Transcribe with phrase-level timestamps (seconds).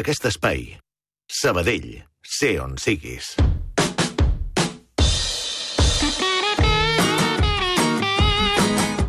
[0.00, 0.62] aquest espai.
[1.30, 3.28] Sabadell, sé on siguis.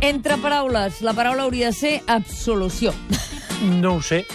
[0.05, 2.93] Entre paraules, la paraula hauria de ser absolució.
[3.81, 4.25] No ho sé,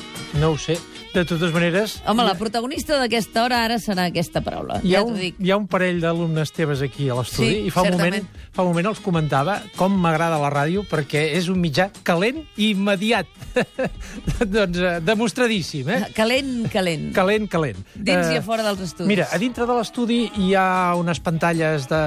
[0.42, 0.74] no ho sé.
[1.10, 1.96] De totes maneres...
[2.06, 4.76] Home, la protagonista d'aquesta hora ara serà aquesta paraula.
[4.84, 5.40] Hi ha, ja un, dic.
[5.42, 8.46] hi ha un parell d'alumnes teves aquí a l'estudi Sí, i fa un, moment, certament.
[8.54, 12.70] fa un moment els comentava com m'agrada la ràdio perquè és un mitjà calent i
[12.76, 13.26] immediat.
[14.54, 16.00] doncs eh, demostradíssim, eh?
[16.14, 17.10] Calent, calent.
[17.16, 17.82] Calent, calent.
[17.96, 19.10] Dins Eh, i a fora dels estudis.
[19.10, 22.02] Mira, a dintre de l'estudi hi ha unes pantalles de,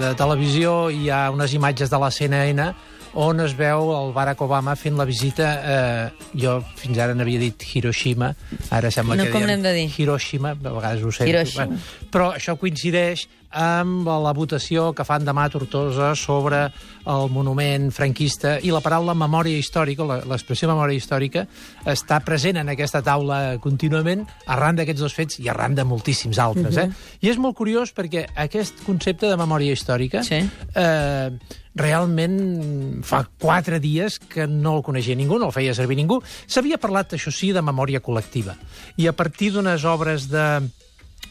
[0.00, 2.70] de televisió, hi ha unes imatges de la CNN
[3.16, 7.64] on es veu el Barack Obama fent la visita, eh, jo fins ara n'havia dit
[7.72, 8.34] Hiroshima,
[8.70, 9.86] ara sembla No, que diem de dir?
[9.96, 11.28] Hiroshima, a vegades ho sé.
[11.28, 11.80] Hiroshima.
[12.12, 16.64] però això coincideix amb la votació que fan demà a Tortosa sobre
[17.06, 21.46] el monument franquista i la paraula memòria històrica, l'expressió memòria històrica,
[21.86, 26.76] està present en aquesta taula contínuament arran d'aquests dos fets i arran de moltíssims altres.
[26.76, 26.88] eh?
[27.22, 30.42] I és molt curiós perquè aquest concepte de memòria històrica Sí.
[30.74, 31.30] eh,
[31.76, 36.22] realment fa quatre dies que no el coneixia ningú, no el feia servir ningú.
[36.48, 38.56] S'havia parlat, això sí, de memòria col·lectiva.
[38.96, 40.46] I a partir d'unes obres de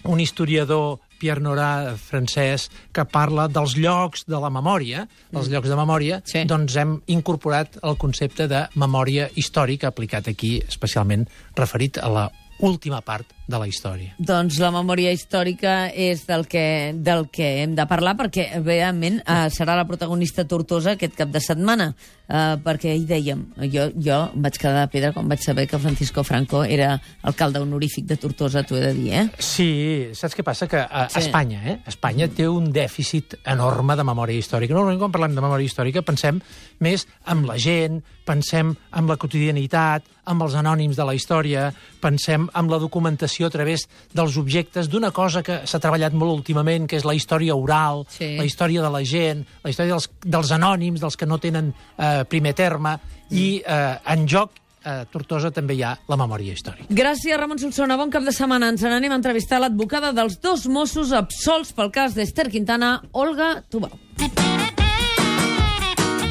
[0.05, 5.75] un historiador, Pierre Nora, francès, que parla dels llocs de la memòria, dels llocs de
[5.75, 6.45] memòria, Sí.
[6.45, 13.01] doncs hem incorporat el concepte de memòria històrica aplicat aquí, especialment referit a la última
[13.01, 14.15] part de la història.
[14.17, 19.47] Doncs la memòria històrica és del que, del que hem de parlar, perquè realment eh,
[19.53, 21.91] serà la protagonista Tortosa aquest cap de setmana,
[22.25, 25.79] eh, perquè hi dèiem, jo, jo em vaig quedar de pedra quan vaig saber que
[25.81, 29.25] Francisco Franco era alcalde honorífic de Tortosa, t'ho he de dir, eh?
[29.37, 29.69] Sí,
[30.17, 30.67] saps què passa?
[30.71, 31.19] Que a Sí.
[31.19, 31.25] sí.
[31.27, 31.77] Espanya, eh?
[31.85, 34.73] Espanya té un dèficit enorme de memòria històrica.
[34.73, 36.41] Normalment, quan parlem de memòria històrica, pensem
[36.79, 41.67] més amb la gent, pensem amb la quotidianitat, amb els anònims de la història,
[42.01, 46.87] pensem amb la documentació a través dels objectes d'una cosa que s'ha treballat molt últimament,
[46.87, 48.37] que és la història oral, Sí.
[48.37, 52.23] la història de la gent, la història dels, dels anònims, dels que no tenen eh,
[52.29, 52.99] primer terme,
[53.31, 54.51] i eh, en joc
[54.85, 56.85] a Tortosa també hi ha la memòria històrica.
[56.93, 57.97] Gràcies, Ramon Solsona.
[57.97, 58.69] Bon cap de setmana.
[58.69, 63.97] Ens n'anem a entrevistar l'advocada dels dos Mossos absolts pel cas d'Ester Quintana, Olga Tubau.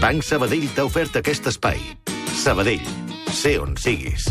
[0.00, 1.80] Banc Sabadell t'ha ofert aquest espai.
[2.44, 2.84] Sabadell,
[3.32, 4.28] sé on siguis.